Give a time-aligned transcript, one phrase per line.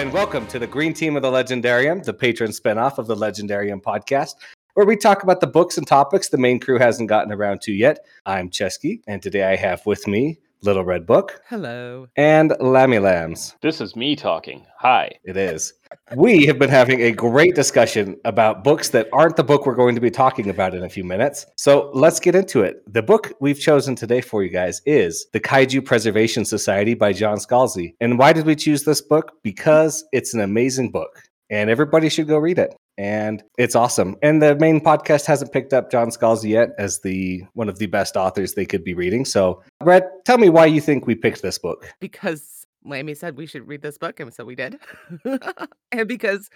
[0.00, 3.82] and welcome to the Green Team of the Legendarium, the Patreon spinoff of the Legendarium
[3.82, 4.36] podcast,
[4.72, 7.72] where we talk about the books and topics the main crew hasn't gotten around to
[7.72, 7.98] yet.
[8.24, 12.06] I'm Chesky, and today I have with me Little Red Book Hello.
[12.16, 13.56] and Lammy Lambs.
[13.60, 14.64] This is me talking.
[14.78, 15.10] Hi.
[15.22, 15.74] It is.
[16.16, 19.94] We have been having a great discussion about books that aren't the book we're going
[19.94, 21.46] to be talking about in a few minutes.
[21.56, 22.82] So let's get into it.
[22.92, 27.38] The book we've chosen today for you guys is The Kaiju Preservation Society by John
[27.38, 27.94] Scalzi.
[28.00, 29.32] And why did we choose this book?
[29.42, 32.74] Because it's an amazing book and everybody should go read it.
[32.96, 34.16] And it's awesome.
[34.22, 37.86] And the main podcast hasn't picked up John Scalzi yet as the one of the
[37.86, 39.24] best authors they could be reading.
[39.24, 41.92] So, Brett, tell me why you think we picked this book.
[41.98, 44.78] Because Lammy said we should read this book, and so we did.
[45.92, 46.48] and because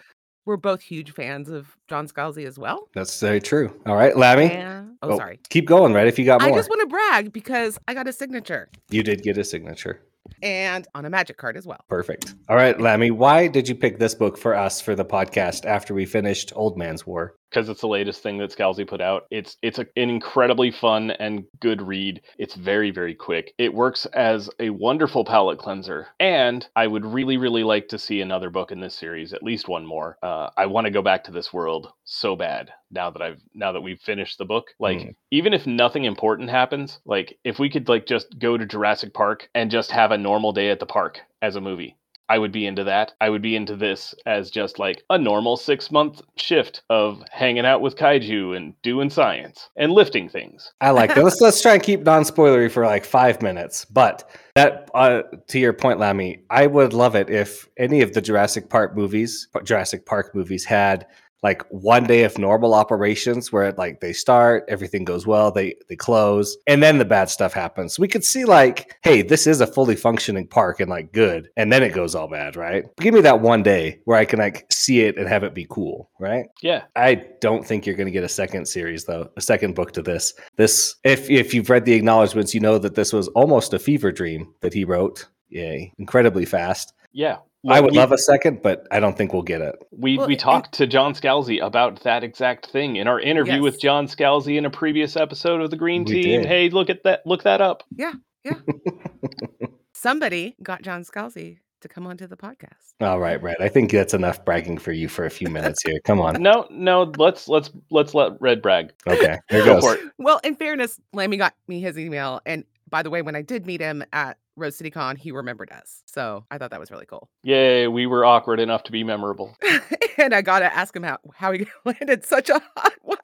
[0.47, 2.88] we're both huge fans of John Scalzi as well.
[2.95, 3.74] That's very true.
[3.87, 4.50] All right, Lammy.
[4.50, 5.41] And, oh, Oh, sorry.
[5.48, 6.06] Keep going, right?
[6.06, 6.50] If you got more.
[6.52, 10.00] I just want to brag because I got a signature you did get a signature.
[10.42, 11.80] and on a magic card as well.
[11.89, 12.34] Perfect.
[12.48, 15.92] All right, Lammy, why did you pick this book for us for the podcast after
[15.95, 17.34] we finished Old Man's War?
[17.55, 19.27] Because it's the latest thing that Scalzi put out.
[19.30, 22.20] It's it's a, an incredibly fun and good read.
[22.36, 23.55] It's very very quick.
[23.58, 26.08] It works as a wonderful palate cleanser.
[26.19, 29.69] And I would really really like to see another book in this series, at least
[29.69, 30.19] one more.
[30.20, 33.70] Uh, I want to go back to this world so bad now that I've now
[33.70, 34.72] that we've finished the book.
[34.80, 35.14] Like Mhm.
[35.30, 39.48] even if nothing important happens, like if we could like just go to Jurassic Park
[39.55, 41.96] and just have a normal day at the park as a movie.
[42.28, 43.12] I would be into that.
[43.20, 47.67] I would be into this as just like a normal six month shift of hanging
[47.67, 50.72] out with kaiju and doing science and lifting things.
[50.80, 51.25] I like that.
[51.25, 53.84] Let's let's try and keep non-spoilery for like five minutes.
[53.84, 58.20] But that, uh, to your point, Lammy, I would love it if any of the
[58.20, 61.06] Jurassic Park movies, Jurassic Park movies, had
[61.45, 65.95] like one day of normal operations where like they start, everything goes well, they they
[65.95, 67.98] close, and then the bad stuff happens.
[67.98, 71.70] We could see like, hey, this is a fully functioning park and like good, and
[71.70, 72.85] then it goes all bad, right?
[72.98, 75.67] Give me that one day where I can like see it and have it be
[75.68, 76.46] cool, right?
[76.63, 76.85] Yeah.
[76.96, 80.02] I don't think you're going to get a second series though, a second book to
[80.02, 80.33] this.
[80.57, 84.11] This if if you've read the acknowledgments, you know that this was almost a fever
[84.11, 85.29] dream that he wrote.
[85.51, 86.95] Yay, incredibly fast.
[87.13, 87.36] Yeah.
[87.69, 89.75] I would we, love a second, but I don't think we'll get it.
[89.91, 93.63] We, Well, we and- talked to John Scalzi about that exact thing in our interview
[93.63, 96.41] with John Scalzi in a previous episode of the Green We Team.
[96.42, 96.47] did.
[96.47, 97.27] Hey, look at that!
[97.27, 97.83] Look that up.
[97.97, 98.13] Yeah,
[98.45, 98.55] yeah.
[99.92, 102.92] Somebody got John Scalzi to come onto the podcast.
[103.01, 103.57] All right, right.
[103.61, 105.98] I think that's enough bragging for you for a few minutes here.
[106.05, 106.42] Come on.
[106.42, 107.13] No, no.
[107.17, 108.92] Let's let's let's let Red brag.
[109.07, 109.85] Okay, there Go goes.
[109.85, 110.13] for it.
[110.19, 112.41] Well, in fairness, Lammy got me his email.
[112.45, 115.70] And by the way, when I did meet him at Rose City Con, he remembered
[115.73, 116.03] us.
[116.07, 117.29] So I thought that was really cool.
[117.42, 117.89] Yay!
[117.89, 119.57] We were awkward enough to be memorable.
[120.19, 123.19] and I gotta ask him how how he landed such a hot wife.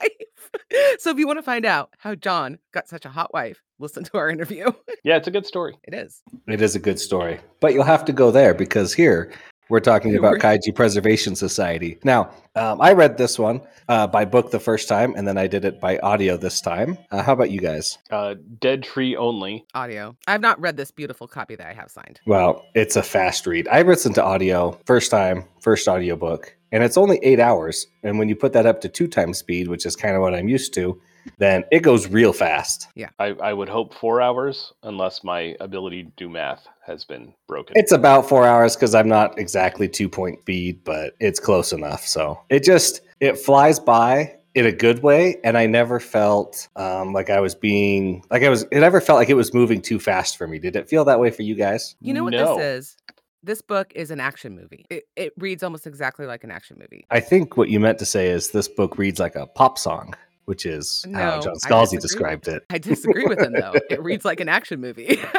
[0.99, 4.03] so if you want to find out how John got such a hot wife, listen
[4.05, 4.71] to our interview.
[5.03, 5.77] Yeah, it's a good story.
[5.83, 6.21] it is.
[6.47, 9.31] It is a good story, but you'll have to go there because here
[9.71, 11.97] we're talking about Kaiju Preservation Society.
[12.03, 15.47] Now, um, I read this one uh, by book the first time, and then I
[15.47, 16.97] did it by audio this time.
[17.09, 17.97] Uh, how about you guys?
[18.11, 19.65] Uh, Dead Tree only.
[19.73, 20.17] Audio.
[20.27, 22.19] I've not read this beautiful copy that I have signed.
[22.25, 23.69] Well, it's a fast read.
[23.69, 27.87] I listened to audio first time, first audiobook, and it's only eight hours.
[28.03, 30.35] And when you put that up to two times speed, which is kind of what
[30.35, 31.01] I'm used to,
[31.37, 32.87] then it goes real fast.
[33.19, 37.75] I, I would hope four hours, unless my ability to do math has been broken.
[37.77, 42.05] It's about four hours because I'm not exactly two point speed, but it's close enough.
[42.05, 47.13] So it just it flies by in a good way, and I never felt um,
[47.13, 48.63] like I was being like I was.
[48.63, 50.59] It never felt like it was moving too fast for me.
[50.59, 51.95] Did it feel that way for you guys?
[52.01, 52.57] You know what No.
[52.57, 52.97] this is?
[53.43, 54.85] This book is an action movie.
[54.91, 57.05] It, it reads almost exactly like an action movie.
[57.09, 60.13] I think what you meant to say is this book reads like a pop song,
[60.45, 62.63] which is how John Scalzi described it.
[62.69, 63.73] I disagree with him though.
[63.89, 65.19] It reads like an action movie.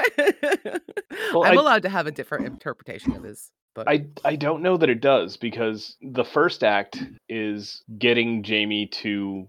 [1.33, 3.87] Well, I'm I- allowed to have a different interpretation of his book.
[3.89, 9.47] I I don't know that it does because the first act is getting Jamie to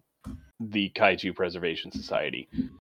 [0.59, 2.47] the Kaiju Preservation Society.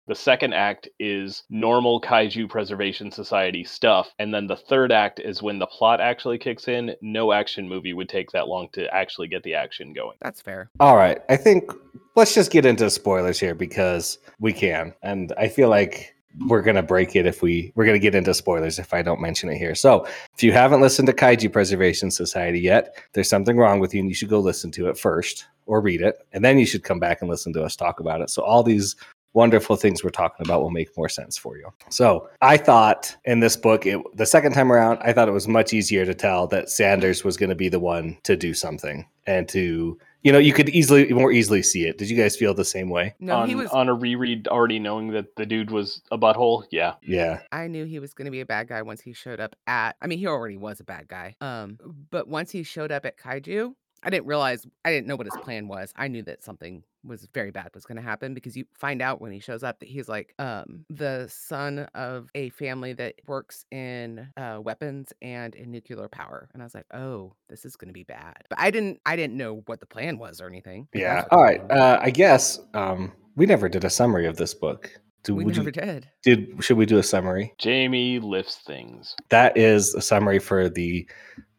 [0.08, 5.42] The second act is normal Kaiju Preservation Society stuff, and then the third act is
[5.42, 6.96] when the plot actually kicks in.
[7.02, 10.18] No action movie would take that long to actually get the action going.
[10.22, 10.70] That's fair.
[10.82, 11.72] All right, I think
[12.16, 16.16] let's just get into spoilers here because we can, and I feel like
[16.48, 19.50] we're gonna break it if we we're gonna get into spoilers if I don't mention
[19.50, 19.76] it here.
[19.76, 24.00] So if you haven't listened to Kaiju Preservation Society yet, there's something wrong with you,
[24.00, 26.84] and you should go listen to it first or read it, and then you should
[26.84, 28.30] come back and listen to us talk about it.
[28.30, 28.96] So all these
[29.34, 31.72] wonderful things we're talking about will make more sense for you.
[31.90, 35.48] So I thought in this book, it, the second time around, I thought it was
[35.48, 39.08] much easier to tell that Sanders was going to be the one to do something
[39.28, 41.98] and to, you know, you could easily, more easily see it.
[41.98, 43.16] Did you guys feel the same way?
[43.20, 43.70] No, on, he was.
[43.70, 46.66] on a reread, already knowing that the dude was a butthole.
[46.72, 47.42] Yeah, Yeah.
[47.52, 49.96] I knew he was going to be a bad guy once he showed up at.
[50.02, 51.36] I mean, he already was a bad guy.
[51.42, 51.80] Um,
[52.10, 53.74] but once he showed up at Kaiju,
[54.04, 54.66] I didn't realize.
[54.86, 55.94] I didn't know what his plan was.
[55.96, 59.20] I knew that something was very bad was going to happen because you find out
[59.22, 63.66] when he shows up that he's like um the son of a family that works
[63.72, 67.88] in uh weapons and in nuclear power and i was like oh this is going
[67.90, 70.88] to be bad but i didn't i didn't know what the plan was or anything
[70.94, 71.16] Yeah.
[71.16, 71.68] that's what All the right.
[71.68, 72.00] plan was.
[72.00, 74.92] Uh, I guess um, we never did a summary of this book.
[75.24, 77.54] Do, we never you, did did should we do a summary?
[77.60, 79.16] Jamie lifts things.
[79.30, 81.08] That is a summary for the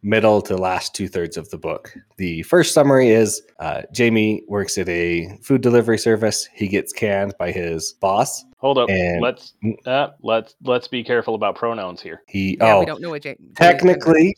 [0.02, 1.94] middle to last two thirds of the book.
[2.16, 6.49] The first summary is uh, Jamie works at a food delivery service.
[6.52, 8.44] He gets canned by his boss.
[8.58, 8.90] Hold up.
[8.90, 9.54] And- let's
[9.87, 12.22] uh, let's let's be careful about pronouns here.
[12.28, 14.34] He yeah oh we don't know what Jane technically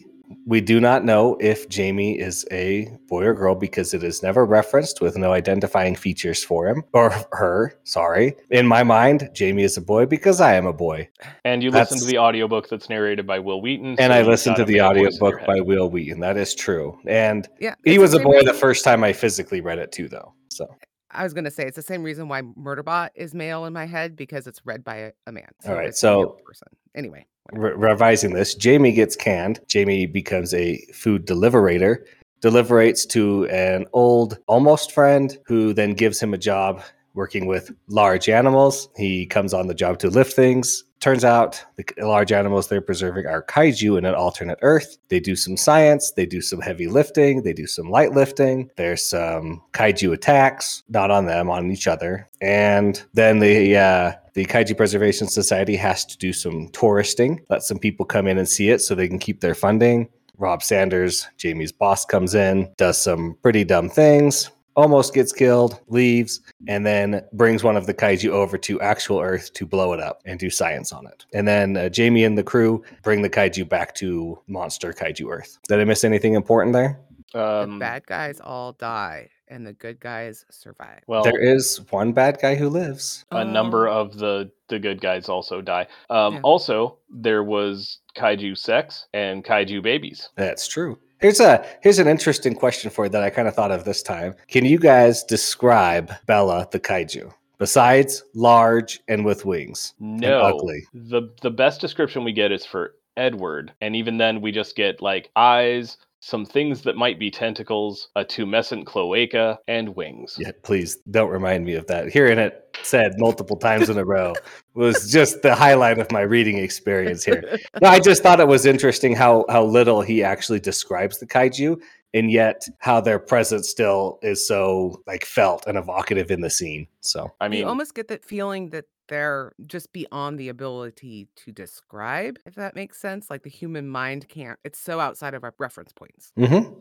[0.46, 4.44] we do not know if Jamie is a boy or girl because it is never
[4.44, 7.78] referenced with no identifying features for him or her.
[7.84, 8.34] Sorry.
[8.50, 11.08] In my mind, Jamie is a boy because I am a boy.
[11.44, 13.96] And you listen to That's- the audiobook that's narrated by Wil Wheaton.
[13.98, 16.20] And I you've listened to the male voice audiobook by Wil Wheaton.
[16.20, 16.98] That is true.
[17.06, 20.08] And yeah he was a same boy the first time I physically read it too,
[20.08, 20.34] though.
[20.48, 20.66] So
[21.10, 24.16] I was gonna say it's the same reason why Murderbot is male in my head
[24.16, 25.48] because it's read by a, a man.
[25.66, 26.68] All right, it's a male so- person.
[26.94, 27.33] Anyway, whatever.
[27.52, 29.60] Re- revising this, Jamie gets canned.
[29.68, 32.04] Jamie becomes a food deliverator
[32.40, 36.82] deliberates to an old almost friend who then gives him a job
[37.14, 38.88] working with large animals.
[38.96, 40.84] He comes on the job to lift things.
[41.00, 44.96] Turns out the large animals they're preserving are kaiju in an alternate Earth.
[45.08, 48.70] They do some science, they do some heavy lifting, they do some light lifting.
[48.76, 52.28] There's some kaiju attacks, not on them, on each other.
[52.40, 57.78] And then the uh, the Kaiju Preservation Society has to do some touristing, let some
[57.78, 60.08] people come in and see it so they can keep their funding.
[60.38, 66.40] Rob Sanders, Jamie's boss, comes in, does some pretty dumb things, almost gets killed, leaves,
[66.68, 70.20] and then brings one of the kaiju over to actual Earth to blow it up
[70.24, 71.24] and do science on it.
[71.32, 75.58] And then uh, Jamie and the crew bring the kaiju back to monster kaiju Earth.
[75.68, 77.00] Did I miss anything important there?
[77.34, 81.00] Um, the bad guys all die and the good guys survive.
[81.06, 83.24] well, there is one bad guy who lives.
[83.32, 84.00] a number Oh.
[84.00, 85.86] of the the good guys also die.
[86.10, 86.40] Um, Yeah.
[86.42, 90.30] Also, there was kaiju sex and kaiju babies.
[90.36, 90.98] That's true.
[91.24, 94.02] Here's a here's an interesting question for you that I kind of thought of this
[94.02, 94.34] time.
[94.46, 97.32] Can you guys describe Bella the kaiju?
[97.56, 99.94] Besides large and with wings.
[99.98, 100.86] No, ugly.
[100.92, 105.00] the the best description we get is for Edward, and even then we just get
[105.00, 110.36] like eyes, some things that might be tentacles, a tumescent cloaca, and wings.
[110.38, 112.10] Yeah, please don't remind me of that.
[112.10, 114.34] Hearing it said multiple times in a row
[114.74, 117.58] was just the highlight of my reading experience here.
[117.80, 121.80] No, I just thought it was interesting how how little he actually describes the kaiju,
[122.14, 126.86] and yet how their presence still is so like felt and evocative in the scene.
[127.00, 131.52] So I mean, you almost get that feeling that they're just beyond the ability to
[131.52, 133.28] describe, if that makes sense.
[133.28, 136.32] Like the human mind can't, it's so outside of our reference points.
[136.38, 136.72] mm-hmm.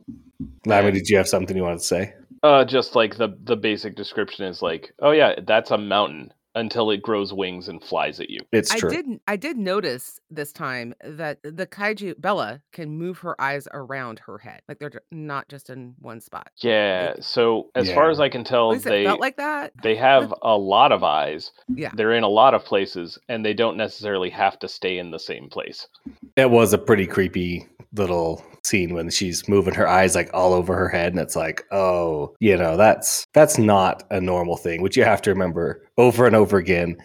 [0.65, 2.13] Lammy, did you have something you wanted to say?
[2.43, 6.91] uh, just like the the basic description is like, oh yeah, that's a mountain until
[6.91, 8.39] it grows wings and flies at you.
[8.51, 8.89] It's true.
[8.89, 9.03] I true.
[9.03, 14.19] did I did notice this time that the kaiju Bella can move her eyes around
[14.19, 14.61] her head.
[14.67, 16.49] Like they're not just in one spot.
[16.61, 17.13] Yeah.
[17.15, 19.73] Like- So as far as I can At tell, least they it felt like that.
[19.81, 21.51] they have a lot of eyes.
[21.73, 21.91] Yeah.
[21.95, 25.19] They're in a lot of places, and they don't necessarily have to stay in the
[25.19, 25.87] same place.
[26.35, 30.75] That was a pretty creepy little scene when she's moving her eyes like all over
[30.75, 34.97] her head and it's like, "Oh, you know, that's that's not a normal thing." Which
[34.97, 36.97] you have to remember over and over again.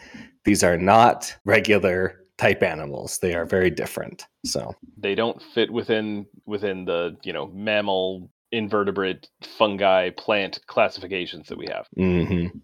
[0.44, 3.18] These are not regular type animals.
[3.18, 4.24] They are very different.
[4.46, 11.58] So, They don't fit within within the you know mammal, invertebrate, fungi, plant classifications that
[11.58, 11.86] we have.
[11.98, 12.56] mm-hmm.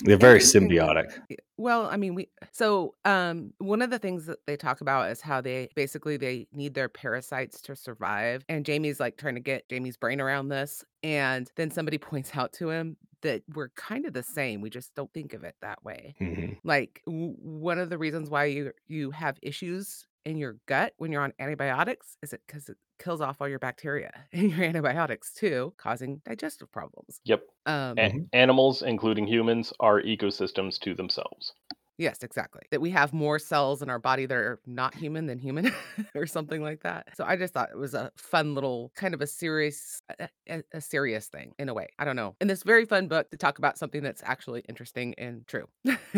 [0.00, 1.12] they're very symbiotic.
[1.58, 5.20] Well, I mean, we so um one of the things that they talk about is
[5.20, 8.44] how they basically they need their parasites to survive.
[8.48, 10.84] And Jamie's like trying to get Jamie's brain around this.
[11.02, 14.60] And then somebody points out to him that we're kind of the same.
[14.60, 16.14] We just don't think of it that way.
[16.20, 16.58] Mhm.
[16.62, 21.10] Like w- one of the reasons why you you have issues in your gut when
[21.10, 25.32] you're on antibiotics is it because it kills off all your bacteria and your antibiotics
[25.32, 27.20] too, causing digestive problems.
[27.24, 27.42] Yep.
[27.66, 28.28] Um, A- Mhm.
[28.32, 31.52] Animals, including humans, are ecosystems to themselves.
[32.00, 32.62] Yes, exactly.
[32.70, 35.72] That we have more cells in our body that are not human than human
[36.14, 37.08] or something like that.
[37.16, 40.62] So I just thought it was a fun little kind of a serious a, a,
[40.74, 41.88] a serious thing in a way.
[41.98, 42.36] I don't know.
[42.40, 45.66] In this very fun book to talk about something that's actually interesting and true.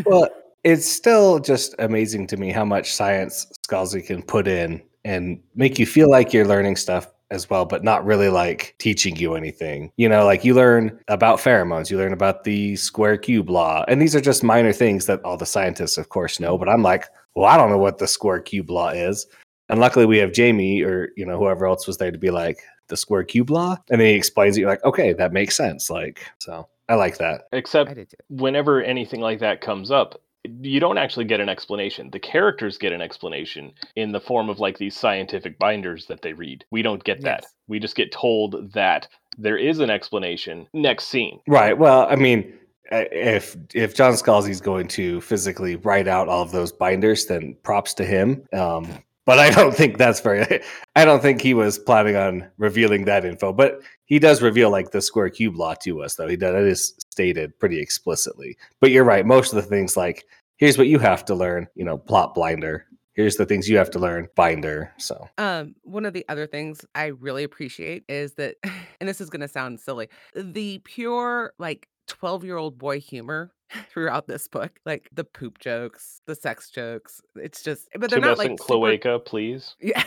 [0.04, 0.28] well,
[0.64, 5.78] it's still just amazing to me how much science Scalzi can put in and make
[5.78, 9.92] you feel like you're learning stuff as well, but not really like teaching you anything.
[9.96, 13.84] You know, like you learn about pheromones, you learn about the square cube law.
[13.88, 16.58] And these are just minor things that all the scientists, of course, know.
[16.58, 19.26] But I'm like, well, I don't know what the square cube law is.
[19.68, 22.58] And luckily we have Jamie or, you know, whoever else was there to be like,
[22.88, 23.76] the square cube law.
[23.88, 24.60] And then he explains it.
[24.60, 25.88] You're like, okay, that makes sense.
[25.88, 27.42] Like, so I like that.
[27.52, 27.94] Except
[28.28, 32.10] whenever anything like that comes up, you don't actually get an explanation.
[32.10, 36.32] The characters get an explanation in the form of like these scientific binders that they
[36.32, 36.64] read.
[36.70, 37.40] We don't get that.
[37.42, 37.54] Yes.
[37.68, 41.40] We just get told that there is an explanation next scene.
[41.46, 41.76] Right.
[41.76, 42.54] Well, I mean,
[42.90, 47.56] if if John Scalzi is going to physically write out all of those binders, then
[47.62, 48.42] props to him.
[48.52, 48.88] Um,
[49.30, 50.60] but I don't think that's very.
[50.96, 53.52] I don't think he was planning on revealing that info.
[53.52, 56.26] But he does reveal like the square cube law to us, though.
[56.26, 56.52] He does.
[56.52, 58.56] It is stated pretty explicitly.
[58.80, 59.24] But you're right.
[59.24, 60.24] Most of the things like
[60.56, 61.68] here's what you have to learn.
[61.76, 62.86] You know, plot blinder.
[63.12, 64.26] Here's the things you have to learn.
[64.34, 64.92] Binder.
[64.98, 69.30] So, um, one of the other things I really appreciate is that, and this is
[69.30, 73.52] going to sound silly, the pure like 12 year old boy humor
[73.90, 78.36] throughout this book like the poop jokes the sex jokes it's just but they're not
[78.36, 79.18] like cloaca super...
[79.20, 79.76] please.
[79.80, 80.02] Yeah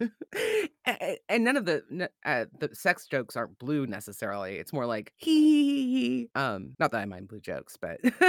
[1.28, 4.56] and none of the uh, the sex jokes aren't blue necessarily.
[4.56, 6.28] It's more like he.
[6.34, 8.00] Um, not that I mind blue jokes, but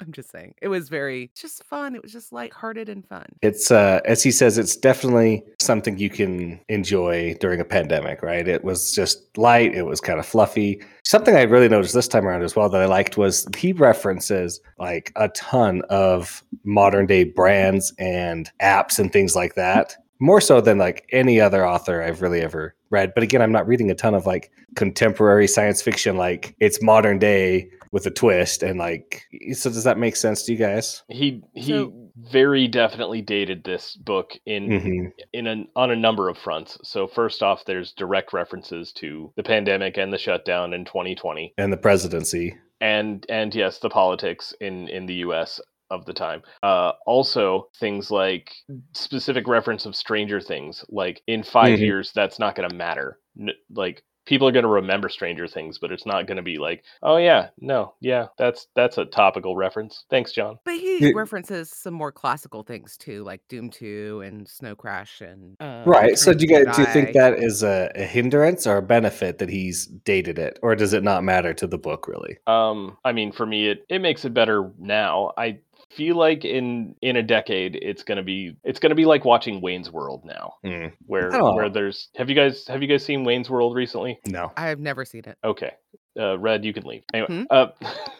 [0.00, 1.94] I'm just saying it was very just fun.
[1.94, 3.26] It was just lighthearted and fun.
[3.42, 8.46] It's uh, as he says, it's definitely something you can enjoy during a pandemic, right?
[8.46, 9.74] It was just light.
[9.74, 10.82] It was kind of fluffy.
[11.04, 14.60] Something I really noticed this time around as well that I liked was he references
[14.78, 20.60] like a ton of modern day brands and apps and things like that more so
[20.60, 23.12] than like any other author I've really ever read.
[23.14, 27.18] But again, I'm not reading a ton of like contemporary science fiction, like it's modern
[27.18, 28.62] day with a twist.
[28.62, 31.02] And like, so does that make sense to you guys?
[31.08, 35.08] He he so, very definitely dated this book in mm-hmm.
[35.32, 36.78] in an on a number of fronts.
[36.82, 41.72] So first off, there's direct references to the pandemic and the shutdown in 2020 and
[41.72, 46.42] the presidency and and yes the politics in in the US of the time.
[46.62, 48.52] Uh, also, things like
[48.92, 51.82] specific reference of Stranger Things, like in 5 mm-hmm.
[51.82, 53.18] years, that's not going to matter.
[53.38, 56.58] N- like people are going to remember stranger things but it's not going to be
[56.58, 61.70] like oh yeah no yeah that's that's a topical reference thanks john but he references
[61.70, 66.34] some more classical things too like doom 2 and snow crash and uh, right so
[66.34, 69.48] do you guys do you think that is a, a, hindrance or a benefit that
[69.48, 73.32] he's dated it or does it not matter to the book really um i mean
[73.32, 75.56] for me it it makes it better now i
[75.90, 79.90] feel like in in a decade it's gonna be it's gonna be like watching Wayne's
[79.90, 80.92] World now, mm.
[81.06, 81.54] where oh.
[81.54, 84.18] where there's have you guys have you guys seen Wayne's World recently?
[84.26, 85.38] No, I have never seen it.
[85.44, 85.72] Okay,
[86.18, 87.02] uh, Red, you can leave.
[87.14, 87.44] Anyway, hmm?
[87.50, 87.68] uh,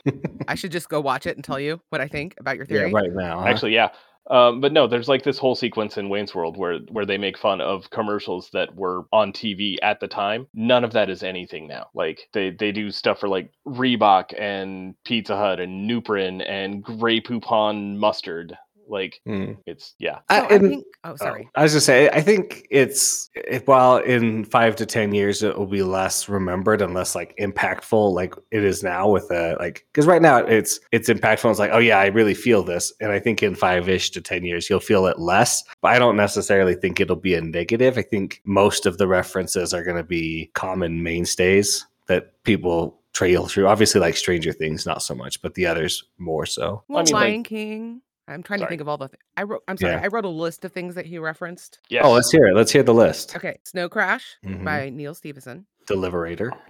[0.49, 2.91] I should just go watch it and tell you what I think about your theory.
[2.91, 3.41] Yeah, right now.
[3.41, 3.47] Huh?
[3.47, 3.89] Actually, yeah.
[4.31, 7.39] Um, but no, there's like this whole sequence in Wayne's World where where they make
[7.39, 10.49] fun of commercials that were on TV at the time.
[10.55, 11.89] None of that is anything now.
[11.95, 17.21] Like they they do stuff for like Reebok and Pizza Hut and Nuprin and Grey
[17.21, 18.57] Poupon mustard.
[18.89, 19.57] Like mm.
[19.67, 20.21] it's yeah.
[20.29, 21.49] I, I think, oh, oh sorry.
[21.55, 25.57] I was just say I think it's if, while in five to ten years it
[25.57, 29.87] will be less remembered and less like impactful like it is now with a like
[29.93, 31.51] because right now it's it's impactful.
[31.51, 34.21] It's like oh yeah I really feel this and I think in five ish to
[34.21, 35.63] ten years you'll feel it less.
[35.83, 37.99] But I don't necessarily think it'll be a negative.
[37.99, 43.47] I think most of the references are going to be common mainstays that people trail
[43.47, 43.67] through.
[43.67, 46.83] Obviously, like Stranger Things, not so much, but the others more so.
[46.89, 48.03] Well, I mean, Lion like, King.
[48.29, 48.69] I'm trying sorry.
[48.69, 49.09] to think of all the.
[49.09, 49.63] Th- I wrote.
[49.69, 49.95] I'm sorry.
[49.95, 50.03] Yeah.
[50.03, 51.81] I wrote a list of things that he referenced.
[51.89, 52.03] Yes.
[52.05, 52.55] Oh, let's hear it.
[52.55, 53.37] Let's hear the list.
[53.37, 54.65] Okay, Snow Crash mm-hmm.
[54.65, 55.67] by Neal Stephenson.
[55.89, 56.51] Deliverator.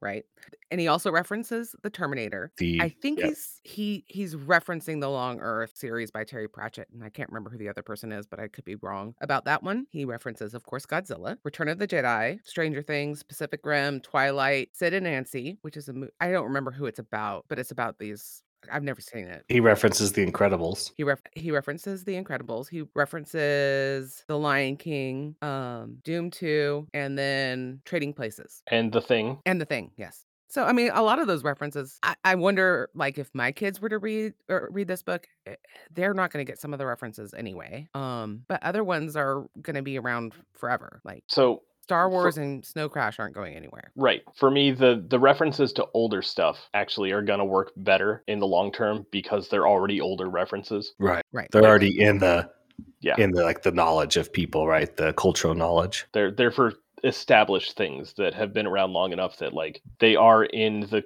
[0.00, 0.24] Right,
[0.72, 2.50] and he also references the Terminator.
[2.58, 3.28] The, I think yep.
[3.28, 7.50] he's he he's referencing the Long Earth series by Terry Pratchett, and I can't remember
[7.50, 9.86] who the other person is, but I could be wrong about that one.
[9.90, 14.92] He references, of course, Godzilla, Return of the Jedi, Stranger Things, Pacific Rim, Twilight, Sid
[14.92, 16.10] and Nancy, which is a movie.
[16.20, 19.44] I don't remember who it's about, but it's about these I've never seen it.
[19.48, 20.92] He references The Incredibles.
[20.96, 22.68] He ref- he references The Incredibles.
[22.68, 28.62] He references The Lion King, um, Doom 2, and then Trading Places.
[28.70, 29.38] And The Thing.
[29.46, 30.24] And The Thing, yes.
[30.52, 31.98] So I mean, a lot of those references.
[32.02, 35.54] I, I wonder, like, if my kids were to read or read this book, eh,
[35.90, 37.88] they're not going to get some of the references anyway.
[37.94, 41.00] Um, but other ones are going to be around forever.
[41.04, 43.92] Like, so Star Wars and Snow Crash aren't going anywhere.
[43.96, 44.22] Right.
[44.34, 48.46] For me, the the references to older stuff actually are gonna work better in the
[48.46, 50.94] long term because they're already older references.
[50.98, 51.22] right.
[51.32, 51.48] Right.
[51.52, 52.50] They're Like- already in the
[53.00, 53.16] Yeah.
[53.18, 54.96] in the like the knowledge of people, right?
[54.96, 56.06] The cultural knowledge.
[56.12, 56.72] They're they're for
[57.04, 61.04] established things that have been around long enough that like they are in the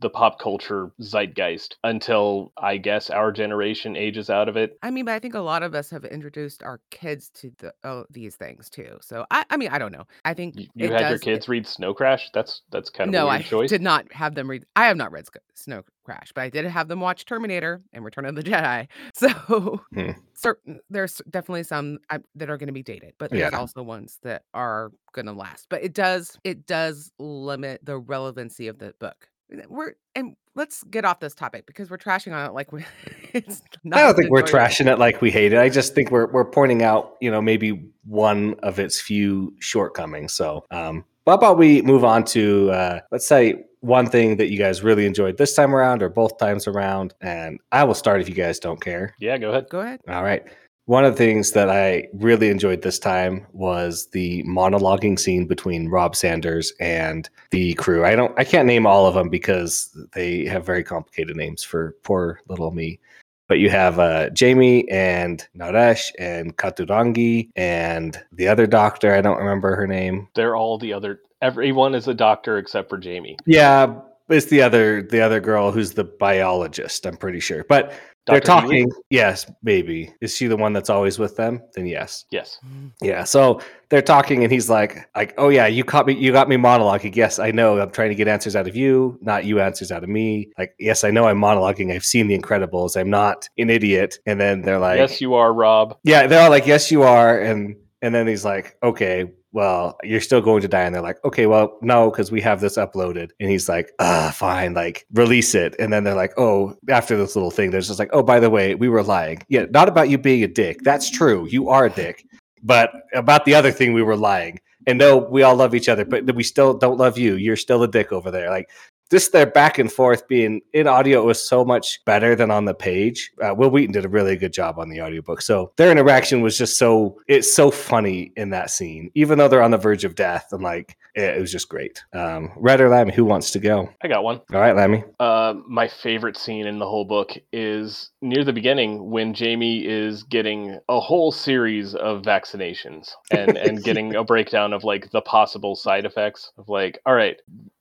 [0.00, 4.78] the pop culture zeitgeist until I guess our generation ages out of it.
[4.82, 7.72] I mean, but I think a lot of us have introduced our kids to the
[7.84, 8.98] oh, these things too.
[9.00, 10.04] So I, I mean, I don't know.
[10.24, 12.30] I think You, you it had your does- kids read Snow Crash.
[12.32, 13.68] That's that's kind of no, a I choice.
[13.70, 14.64] did not have them read.
[14.76, 18.24] I have not read Snow Crash, but I did have them watch Terminator and Return
[18.24, 18.86] of the Jedi.
[19.14, 20.10] So Hmm.
[20.34, 23.58] certain there's definitely some uh, that are going to be dated, but there's Yeah.
[23.58, 25.66] also ones that are going to last.
[25.68, 29.28] But it does it does limit the relevancy of the book.
[29.68, 32.84] We're and let's get off this topic because we're trashing on it like we.
[33.34, 35.58] It's not I don't think we're trashing it like we hate it.
[35.58, 40.32] I just think we're we're pointing out, you know, maybe one of its few shortcomings.
[40.32, 44.58] So, um, how about we move on to uh, let's say one thing that you
[44.58, 48.28] guys really enjoyed this time around or both times around, and I will start if
[48.28, 49.14] you guys don't care.
[49.18, 49.68] Yeah, go ahead.
[49.68, 50.00] Go ahead.
[50.08, 50.44] All right.
[50.88, 55.90] One of the things that I really enjoyed this time was the monologuing scene between
[55.90, 58.06] Rob Sanders and the crew.
[58.06, 61.94] I don't I can't name all of them because they have very complicated names for
[62.04, 63.00] poor little me.
[63.48, 69.12] But you have uh, Jamie and Naresh and Kahurangi and the other doctor.
[69.14, 70.28] I don't remember her name.
[70.34, 71.20] They're all the other.
[71.42, 73.36] Everyone is a doctor except for Jamie.
[73.44, 73.94] Yeah,
[74.30, 77.06] it's the other the other girl who's the biologist.
[77.06, 77.64] I'm pretty sure.
[77.68, 77.92] But
[78.28, 78.40] Dr.
[78.40, 78.84] Healy?
[78.84, 78.92] talking.
[79.10, 81.62] Yes, maybe is she the one that's always with them?
[81.74, 82.24] Then yes.
[82.30, 82.58] Yes.
[83.02, 86.14] Yeah, so they're talking, and he's like, "Like, oh yeah, you caught me.
[86.14, 87.16] You got me monologuing.
[87.16, 87.80] Yes, I know.
[87.80, 90.50] I'm trying to get answers out of you, not you answers out of me.
[90.58, 91.92] Like, yes, I know I'm monologuing.
[91.92, 92.98] I've seen The Incredibles.
[93.00, 95.96] I'm not an idiot." And then they're like, yes, you are, Rob.
[96.04, 100.20] "Yeah." They're all like, "Yes, you are." And and then he's like, "Okay, well, you're
[100.20, 103.30] still going to die." And they're like, "Okay, well, no, because we have this uploaded."
[103.40, 104.74] And he's like, "Ah, fine.
[104.74, 108.10] Like, release it." And then they're like, "Oh, after this little thing, there's just like,
[108.12, 109.42] oh, by the way, we were lying.
[109.48, 110.80] Yeah, not about you being a dick.
[110.82, 111.46] That's true.
[111.48, 112.24] You are a dick."
[112.62, 116.04] but about the other thing we were lying and no we all love each other
[116.04, 118.68] but we still don't love you you're still a dick over there like
[119.10, 122.74] this their back and forth being in audio was so much better than on the
[122.74, 123.30] page.
[123.42, 125.40] Uh, wil wheaton did a really good job on the audiobook.
[125.42, 129.10] So their interaction was just so it's so funny in that scene.
[129.14, 132.02] Even though they're on the verge of death and like it, it was just great.
[132.12, 133.88] Um red or lammy who wants to go?
[134.02, 134.40] I got one.
[134.52, 139.10] all right lammy Uh, my favorite scene in the whole book is near the beginning
[139.10, 144.84] when Jamie is getting a whole series of vaccinations and and getting a breakdown of
[144.84, 147.36] like the possible side effects of like, all right,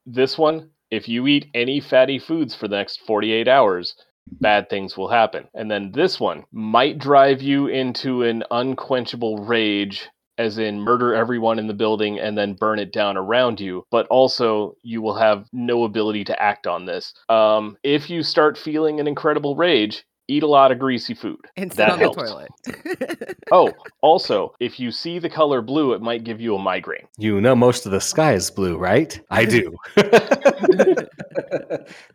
[0.05, 3.95] this one, if you eat any fatty foods for the next 48 hours,
[4.31, 5.47] bad things will happen.
[5.53, 11.57] And then this one might drive you into an unquenchable rage as in murder everyone
[11.57, 15.47] in the building and then burn it down around you, but also you will have
[15.51, 17.13] no ability to act on this.
[17.27, 21.39] Um, if you start feeling an incredible rage, eat a lot of greasy food.
[21.55, 22.17] And sit That on helps.
[22.17, 23.33] the toilet.
[23.51, 27.07] Oh, also, if you see the color blue, it might give you a migraine.
[27.17, 29.73] you know most of the sky is blue right i do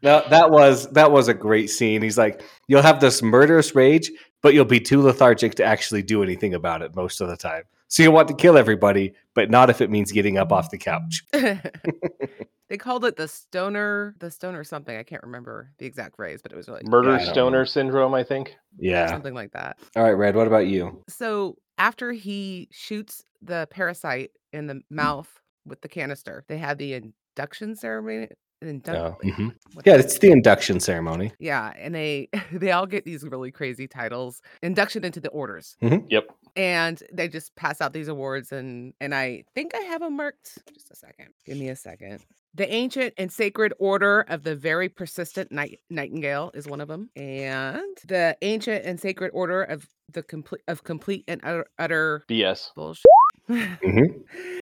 [0.02, 4.10] now that was that was a great scene he's like you'll have this murderous rage
[4.42, 7.62] but you'll be too lethargic to actually do anything about it most of the time
[7.92, 10.78] so you want to kill everybody but not if it means getting up off the
[10.78, 11.22] couch
[12.68, 14.96] they called it the stoner, the stoner something.
[14.96, 17.64] I can't remember the exact phrase, but it was like Murder I don't stoner know.
[17.64, 18.56] syndrome, I think.
[18.78, 19.76] yeah something like that.
[19.96, 25.28] all right red what about you So after he shoots the parasite in the mouth
[25.66, 28.28] with the canister, they had the induction ceremony.
[28.62, 29.52] Induc- Oh, wait, mhm.
[29.84, 33.86] yeah the- it's the induction ceremony yeah, and they they all get these really crazy
[33.88, 34.40] titles.
[34.62, 35.76] Induction into the orders.
[35.82, 36.28] Yep.
[36.56, 40.58] And they just pass out these awards and and i think i have them marked
[40.74, 42.20] just a second give me a second
[42.54, 47.08] the ancient and sacred order of the very persistent night- nightingale is one of them
[47.16, 52.70] and the ancient and sacred order of the complete of complete and utter, utter BS.
[52.74, 53.04] bullshit
[53.48, 54.22] Mhm.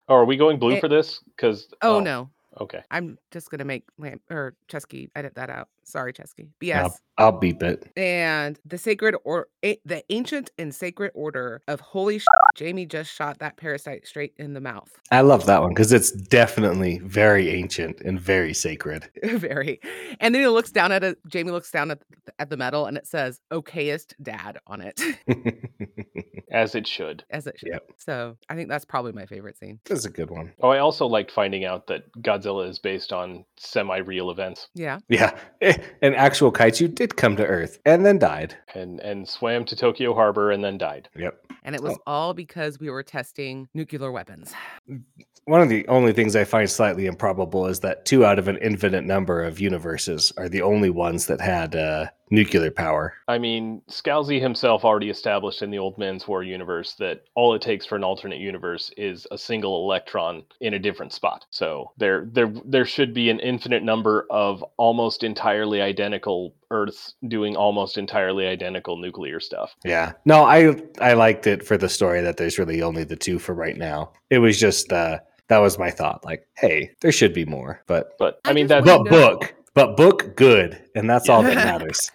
[0.08, 1.20] Oh, are we going blue Eh, for this?
[1.36, 2.84] Because oh no Okay.
[2.92, 7.32] i'm just gonna make lamp or chesky edit that out sorry chesky bs I'll, I'll
[7.32, 7.88] beep it.
[7.98, 13.14] And the sacred or a- the ancient and sacred order of holy sh- jamie just
[13.14, 14.90] shot that parasite straight in the mouth.
[15.12, 19.10] I love that one because it's definitely very ancient and very sacred.
[19.24, 19.80] Very.
[20.20, 22.00] And then he looks down at it jamie looks down at,
[22.40, 25.00] at the medal and it says okayest dad on it.
[26.52, 27.24] As it should.
[27.30, 27.70] as it should.
[27.72, 27.92] Yep.
[27.98, 29.80] so i think that's probably my favorite scene.
[29.86, 30.52] That's a good one.
[30.62, 34.68] Oh, I also liked finding out that Godzilla is based on semi-real events.
[34.76, 35.00] Yeah.
[35.08, 35.38] Yeah,
[36.02, 38.56] an actual kaiju did come to Earth and then died.
[38.74, 41.10] and and swam to Tokyo Harbor and then died.
[41.16, 41.46] Yep.
[41.64, 44.54] And it was all because we were testing nuclear weapons.
[45.46, 48.58] One of the only things I find slightly improbable is that two out of an
[48.58, 53.14] infinite number of universes are the only ones that had uh, nuclear power.
[53.28, 57.62] I mean, Scalzi himself already established in the Old Man's War universe that all it
[57.62, 61.46] takes for an alternate universe is a single electron in a different spot.
[61.52, 67.58] So there there there should be an infinite number of almost entirely identical Earths doing
[67.58, 69.76] almost entirely identical nuclear stuff.
[69.84, 70.14] Yeah.
[70.26, 73.54] No, I I liked it for the story that there's really only the two for
[73.54, 74.14] right now.
[74.30, 76.24] It was just uh that was my thought.
[76.24, 79.54] Like, hey, there should be more, but But I, I mean just that's but book,
[79.74, 82.10] but book good, and that's all that matters.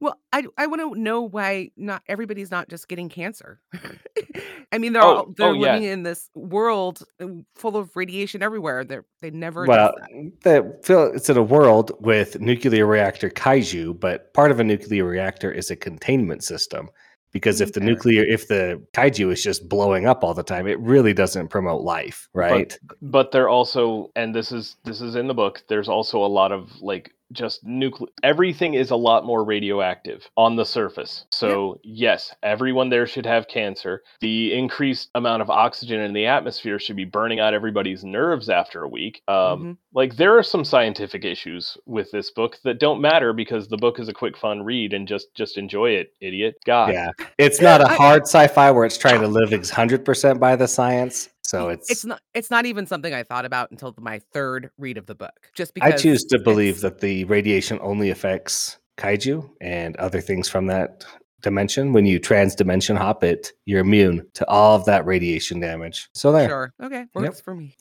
[0.00, 3.60] Well, I I want to know why not everybody's not just getting cancer.
[4.72, 5.74] I mean, they're Oh, all they're oh, yeah.
[5.74, 8.84] living in this world uh, full of radiation everywhere.
[8.84, 10.08] They are they never well, address
[10.42, 10.62] that.
[10.64, 15.04] the, Phil, it's in a world with nuclear reactor kaiju, but part of a nuclear
[15.04, 16.88] reactor is a containment system.
[17.32, 17.86] Because if the Okay.
[17.86, 21.82] nuclear, if the kaiju is just blowing up all the time, it really doesn't promote
[21.82, 22.78] life, right?
[23.02, 26.50] but they're also and this is this is in the book there's also a lot
[26.52, 31.24] of like just nuclear everything is a lot more radioactive on the surface.
[31.30, 34.02] So yes everyone there should have cancer.
[34.20, 38.82] The increased amount of oxygen in the atmosphere should be burning out everybody's nerves after
[38.84, 39.22] a week.
[39.28, 39.76] Um, Mhm.
[39.94, 43.98] like there are some scientific issues with this book that don't matter because the book
[43.98, 46.56] is a quick fun read and just just enjoy it idiot.
[46.64, 46.92] God.
[46.92, 50.68] Yeah, it's not a hard sci-fi where it's trying to live hundred percent by the
[50.68, 51.28] science.
[51.46, 54.98] So it's, it's not it's not even something I thought about until my third read
[54.98, 55.50] of the book.
[55.54, 60.48] Just because I choose to believe that the radiation only affects kaiju and other things
[60.48, 61.04] from that
[61.42, 61.92] dimension.
[61.92, 66.08] When you trans-dimension hop it, you're immune to all of that radiation damage.
[66.14, 66.48] So there.
[66.48, 66.74] Sure.
[66.82, 67.04] Okay.
[67.14, 67.76] Works for me.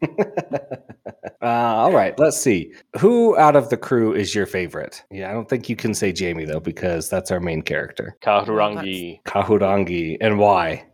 [0.02, 0.16] uh,
[1.42, 2.72] all right, let's see.
[3.00, 5.02] Who out of the crew is your favorite?
[5.10, 9.22] Yeah, I don't think you can say Jamie though, because that's our main character, kahurangi
[9.24, 10.84] Kahurangi, and why?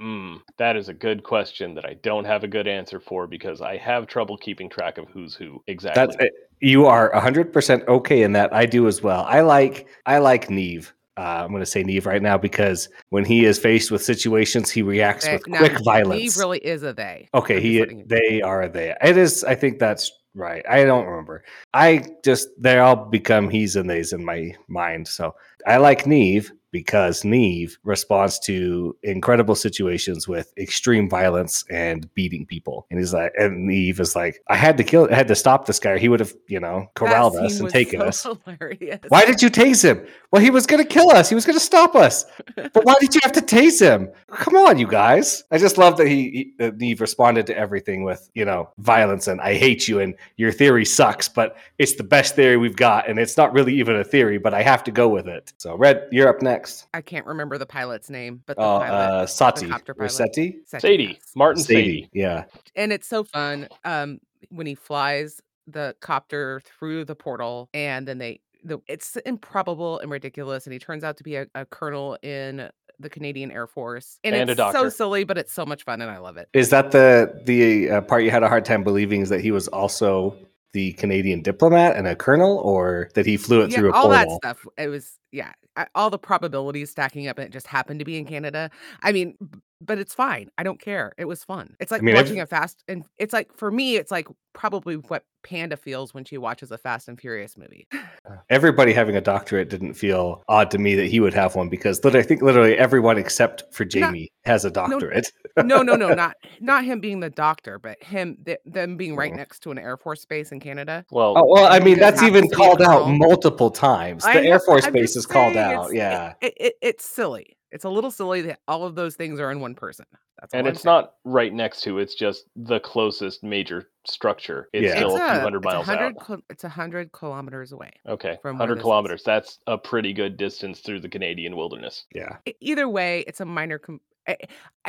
[0.00, 3.60] Hmm, that is a good question that I don't have a good answer for because
[3.60, 6.04] I have trouble keeping track of who's who exactly.
[6.04, 6.32] That's it.
[6.60, 8.52] You are hundred percent okay in that.
[8.52, 9.24] I do as well.
[9.28, 10.90] I like I like Niamh.
[11.16, 14.68] Uh, I'm going to say Niamh right now because when he is faced with situations,
[14.68, 16.36] he reacts They- with now, quick He violence.
[16.36, 17.28] really is a they.
[17.32, 18.94] okay, I'm he letting you- they are a they.
[19.00, 19.44] It is.
[19.44, 20.64] I think that's right.
[20.68, 21.44] I don't remember.
[21.72, 25.06] I just they all become he's and they's in my mind.
[25.06, 25.36] So
[25.68, 32.84] I like Niamh because Niamh responds to incredible situations with extreme violence and beating people.
[32.90, 35.66] And he's like, and Niamh is like, I had to kill, I had to stop
[35.66, 35.92] this guy.
[35.92, 38.26] Or he would have, you know, corralled us and taken so us.
[38.44, 38.98] Hilarious.
[39.06, 40.04] Why did you tase him?
[40.32, 41.28] Well, he was going to kill us.
[41.28, 42.26] He was going to stop us.
[42.72, 44.10] But why did you have to tase him?
[44.30, 45.44] Come on, you guys.
[45.52, 49.40] I just love that he, he Niamh responded to everything with, you know, violence and
[49.40, 53.08] I hate you and your theory sucks, but it's the best theory we've got.
[53.08, 55.52] And it's not really even a theory, but I have to go with it.
[55.58, 56.63] So, Red, you're up next.
[56.94, 58.96] I can't remember the pilot's name, but the Oh, pilot.
[58.96, 59.68] uh, Satie.
[59.68, 60.04] copter pilot.
[60.04, 60.58] Rossetti?
[60.70, 61.32] Satie, yes.
[61.36, 62.04] Martin Satie.
[62.04, 62.08] Satie.
[62.12, 62.44] Yeah.
[62.76, 64.18] and it's so fun um
[64.50, 70.10] when he flies the copter through the portal and then they the it's improbable and
[70.10, 72.68] ridiculous and he turns out to be a, a colonel in
[73.00, 76.00] the Canadian Air Force and, And a it's so silly but it's so much fun
[76.00, 76.48] and I love it.
[76.52, 79.50] Is that the the uh, part you had a hard time believing is that he
[79.50, 80.36] was also
[80.74, 84.10] the Canadian diplomat and a colonel, or that he flew it Yeah, through a all
[84.10, 84.66] that stuff.
[84.76, 85.52] It was yeah,
[85.94, 88.70] all the probabilities stacking up and it just happened to be in Canada.
[89.02, 89.36] I mean,
[89.84, 90.48] but it's fine.
[90.58, 91.12] I don't care.
[91.18, 91.76] It was fun.
[91.80, 94.94] It's like mean, I've- watching a fast and it's like for me it's like probably
[94.96, 97.86] what Panda feels when she watches a Fast and Furious movie.
[97.92, 101.68] Uh, everybody having a doctorate didn't feel odd to me that he would have one
[101.68, 105.30] because literally, I think literally everyone except for Jamie has a doctorate.
[105.58, 109.32] no, no, no, not not him being the doctor, but him th- them being right
[109.32, 109.36] Oh.
[109.36, 111.04] next to an Air Force base in Canada.
[111.10, 114.22] Well, Oh well, I mean that's even to be a called out multiple times.
[114.24, 115.90] The know- Air Force I'm base is called out.
[115.90, 116.34] it's- Yeah.
[116.40, 117.56] it, it, it's silly.
[117.74, 120.06] It's a little silly that all of those things are in one person.
[120.40, 120.94] That's and I'm it's saying.
[120.94, 121.98] not right next to.
[121.98, 124.68] It's just the closest major structure.
[124.72, 124.94] It's Yeah.
[124.96, 126.26] still It's a few hundred miles 100 out.
[126.26, 127.90] kil- it's a hundred kilometers away.
[128.08, 128.82] Okay, from 100 this is.
[128.84, 129.22] kilometers.
[129.24, 132.04] That's a pretty good distance through the Canadian wilderness.
[132.14, 132.36] yeah.
[132.60, 133.78] Either way, it's a minor.
[133.80, 134.36] Com- eh,